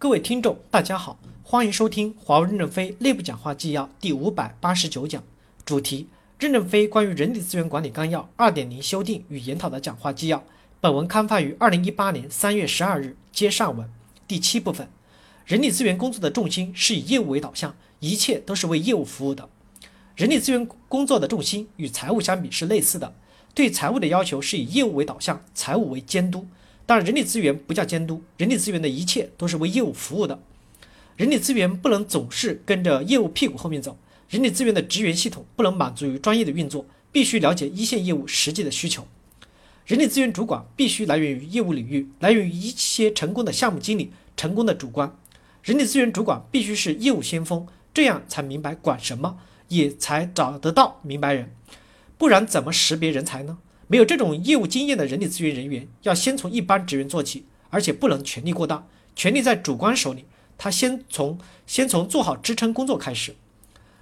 [0.00, 5.20] 各位听众，大家好，欢迎收听华为任正非内部讲话纪要第五百八十九讲，
[5.64, 6.06] 主题：
[6.38, 10.44] 任正非关于人力资源管理纲要二点零修订与研讨的讲话纪要。
[10.80, 13.90] 本文刊发于二零一八年三月十二日，接上文。
[14.28, 14.88] 第七部分，
[15.44, 19.48] 人力资源工作的重心是以业务为导向，一切都是为业务服务的。
[20.14, 23.12] 人力资源工作的重心与财务相比是类似的，
[23.52, 26.46] 对财务的要求是以业务为导向，财务为监督。
[26.88, 30.40] 但人力资源不叫监督，人力资源的一切都是为业务服务的。
[31.16, 33.98] 人力资源不能总是跟着业务屁股后面走，
[34.30, 39.06] 人力资源的职员系统不能满足于专业的运作，必须了解一线业务实际的需求。
[39.84, 45.14] 人力资源主管必须来源于业务领域，来源于一些成功的项目经理成功的主观。
[45.62, 49.36] 人力资源主管必须是业务先锋，这样才明白管什么，
[49.68, 51.54] 也才找得到明白人，
[52.16, 53.58] 不然怎么识别人才呢？
[53.88, 60.24] 没有这种业务经验的人力资源人员，要先从一般职员做起，而且不能权力过大，权力在主观手里。
[60.58, 63.34] 他先从先从做好支撑工作开始。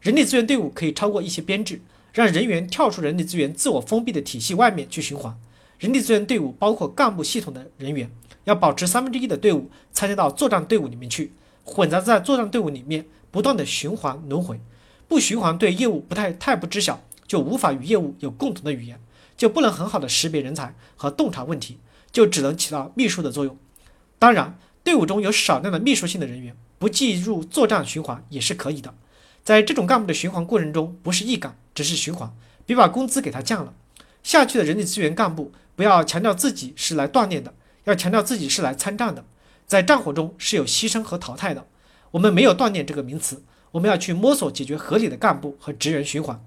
[0.00, 1.80] 人力资源队伍可以超过一些编制，
[2.12, 5.36] 让人员跳出人力资源自我封闭的体系外面去循环。
[5.78, 8.08] 人力资源队伍包括干部系统的人员，
[8.44, 11.32] 要保持三分之一的队伍参加到作战队伍里面去，
[11.64, 14.60] 混杂在作战队伍里面，不断的循环轮回。
[15.08, 19.00] 不循环对业务不太太不知晓，就无法与业务有共同的语言。
[19.42, 21.80] 就不能很好的识别人才和洞察问题，
[22.12, 23.58] 就只能起到秘书的作用。
[24.16, 28.94] 当然，队伍中有少量的秘书性的人员，不计入作战循环也是可以的。
[29.42, 32.32] 在这种干部的循环过程中，不是一岗，只是循环，
[32.64, 33.74] 别把工资给他降了。
[34.22, 39.24] 下去的人力资源干部不要强调自己是来锻炼的，要强调自己是来参战的。
[39.66, 41.66] 在战火中是有牺牲和淘汰的。
[42.12, 46.40] 我们没有锻炼这个名词，我们要去摸索解决合理的干部和职员循环。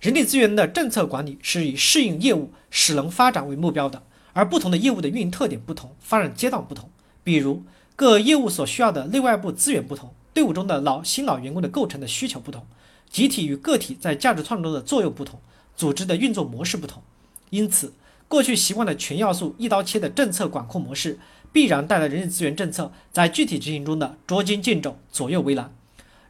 [0.00, 4.02] 人力资源的政策管理是以适应业务、使能发展为目标的，
[4.34, 6.90] 而不同的业务的运营特点不同，发展阶段不同。
[7.24, 7.64] 比如
[7.96, 12.66] 各业务所需要的内外部资源不同，队伍中的老新老员工的构成的需求不同，
[13.08, 15.40] 集体与个体在价值创造中的作用不同，
[15.74, 17.02] 组织的运作模式不同。
[17.50, 17.94] 因此，
[18.28, 21.18] 过去习惯的全要素一刀切的政策管控模式，
[21.52, 25.74] 必然带来人力资源政策在具体执行中的捉襟见肘、左右为难。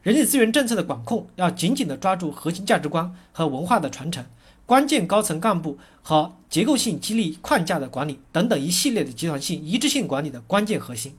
[0.07, 4.23] 人力资源政策的管控要紧紧地抓住核心价值观和文化的传承，
[4.65, 11.13] 关键高层干部和结构性激励框架的管理等等一系列的集团性一致性管理的关键核心。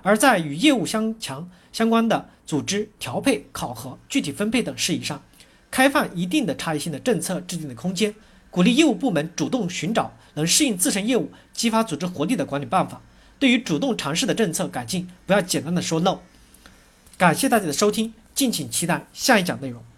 [0.00, 5.22] 而在与业务相强相关的组织调配、考核、具体分配等事宜上，
[5.70, 8.14] 开放一定的差异性的政策制定的空间，
[8.50, 13.02] 鼓励业务部门主动寻找能适应自身业务、激发组织活力的管理办法。
[13.38, 16.20] 对于主动尝试的政策改进，不要简单的说 no。
[17.18, 18.14] 感谢大家的收听。
[18.40, 19.89] 敬请期待下一讲内容。